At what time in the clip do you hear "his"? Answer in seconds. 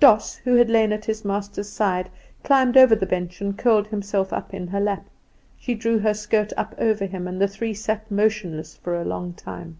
1.04-1.24